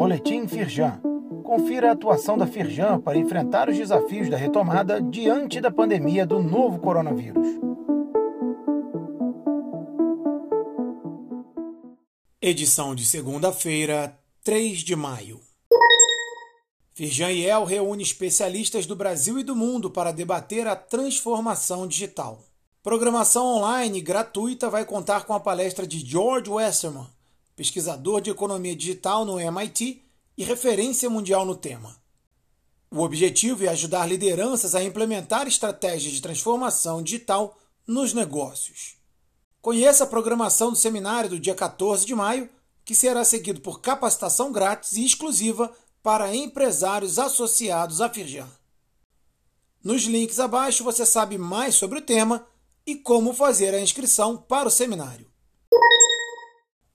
Boletim 0.00 0.48
Firjan. 0.48 0.98
Confira 1.44 1.90
a 1.90 1.92
atuação 1.92 2.38
da 2.38 2.46
Firjan 2.46 2.98
para 2.98 3.18
enfrentar 3.18 3.68
os 3.68 3.76
desafios 3.76 4.30
da 4.30 4.36
retomada 4.38 4.98
diante 4.98 5.60
da 5.60 5.70
pandemia 5.70 6.24
do 6.24 6.42
novo 6.42 6.78
coronavírus. 6.78 7.46
Edição 12.40 12.94
de 12.94 13.04
segunda-feira, 13.04 14.18
3 14.42 14.78
de 14.78 14.96
maio. 14.96 15.38
Firjan 16.94 17.32
Yel 17.32 17.64
reúne 17.64 18.02
especialistas 18.02 18.86
do 18.86 18.96
Brasil 18.96 19.38
e 19.38 19.44
do 19.44 19.54
mundo 19.54 19.90
para 19.90 20.12
debater 20.12 20.66
a 20.66 20.74
transformação 20.74 21.86
digital. 21.86 22.42
Programação 22.82 23.44
online 23.46 24.00
gratuita 24.00 24.70
vai 24.70 24.86
contar 24.86 25.26
com 25.26 25.34
a 25.34 25.40
palestra 25.40 25.86
de 25.86 25.98
George 25.98 26.48
Westerman, 26.48 27.06
pesquisador 27.60 28.22
de 28.22 28.30
economia 28.30 28.74
digital 28.74 29.22
no 29.26 29.38
MIT 29.38 30.02
e 30.34 30.42
referência 30.42 31.10
mundial 31.10 31.44
no 31.44 31.54
tema. 31.54 31.94
O 32.90 33.00
objetivo 33.00 33.66
é 33.66 33.68
ajudar 33.68 34.06
lideranças 34.06 34.74
a 34.74 34.82
implementar 34.82 35.46
estratégias 35.46 36.14
de 36.14 36.22
transformação 36.22 37.02
digital 37.02 37.58
nos 37.86 38.14
negócios. 38.14 38.96
Conheça 39.60 40.04
a 40.04 40.06
programação 40.06 40.70
do 40.70 40.76
seminário 40.76 41.28
do 41.28 41.38
dia 41.38 41.54
14 41.54 42.06
de 42.06 42.14
maio, 42.14 42.48
que 42.82 42.94
será 42.94 43.26
seguido 43.26 43.60
por 43.60 43.82
capacitação 43.82 44.50
grátis 44.50 44.94
e 44.94 45.04
exclusiva 45.04 45.70
para 46.02 46.34
empresários 46.34 47.18
associados 47.18 48.00
à 48.00 48.08
Firjan. 48.08 48.48
Nos 49.84 50.04
links 50.04 50.40
abaixo 50.40 50.82
você 50.82 51.04
sabe 51.04 51.36
mais 51.36 51.74
sobre 51.74 51.98
o 51.98 52.02
tema 52.02 52.46
e 52.86 52.96
como 52.96 53.34
fazer 53.34 53.74
a 53.74 53.82
inscrição 53.82 54.38
para 54.38 54.68
o 54.68 54.70
seminário. 54.70 55.29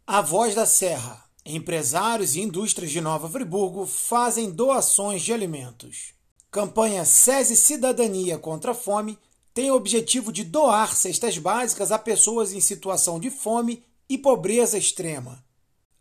A 0.08 0.22
Voz 0.22 0.54
da 0.54 0.68
Serra. 0.68 1.26
Empresários 1.44 2.36
e 2.36 2.42
indústrias 2.42 2.92
de 2.92 3.02
Nova 3.02 3.28
Friburgo 3.28 3.88
fazem 3.88 4.52
doações 4.52 5.24
de 5.24 5.34
alimentos. 5.34 6.14
Campanha 6.52 7.04
SESI 7.04 7.56
Cidadania 7.56 8.38
contra 8.38 8.74
a 8.74 8.76
Fome 8.76 9.18
tem 9.52 9.72
o 9.72 9.76
objetivo 9.76 10.32
de 10.32 10.44
doar 10.44 10.96
cestas 10.96 11.40
básicas 11.40 11.92
a 11.92 11.98
pessoas 11.98 12.54
em 12.54 12.62
situação 12.62 13.20
de 13.20 13.32
fome 13.32 13.84
e 14.08 14.16
pobreza 14.16 14.78
extrema. 14.78 15.44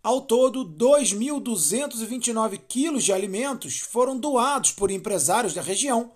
Ao 0.02 0.20
todo, 0.20 0.66
2.229 0.66 2.60
quilos 2.68 3.04
de 3.04 3.12
alimentos 3.12 3.80
foram 3.80 4.18
doados 4.18 4.70
por 4.70 4.90
empresários 4.90 5.54
da 5.54 5.62
região, 5.62 6.12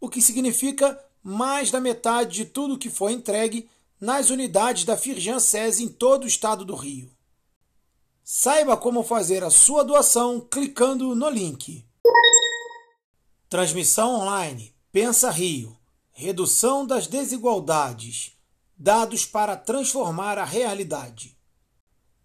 o 0.00 0.08
que 0.08 0.22
significa 0.22 0.98
mais 1.22 1.70
da 1.70 1.80
metade 1.80 2.34
de 2.36 2.46
tudo 2.46 2.78
que 2.78 2.88
foi 2.88 3.12
entregue 3.12 3.68
nas 4.00 4.30
unidades 4.30 4.84
da 4.84 4.96
Firjan 4.96 5.38
SESI 5.38 5.84
em 5.84 5.88
todo 5.88 6.24
o 6.24 6.28
estado 6.28 6.64
do 6.64 6.74
Rio. 6.74 7.14
Saiba 8.28 8.76
como 8.76 9.04
fazer 9.04 9.44
a 9.44 9.50
sua 9.50 9.84
doação 9.84 10.40
clicando 10.40 11.14
no 11.14 11.30
link. 11.30 11.86
Transmissão 13.48 14.16
online 14.16 14.74
Pensa 14.90 15.30
Rio. 15.30 15.78
Redução 16.10 16.84
das 16.84 17.06
desigualdades. 17.06 18.36
Dados 18.76 19.24
para 19.24 19.56
transformar 19.56 20.38
a 20.38 20.44
realidade. 20.44 21.38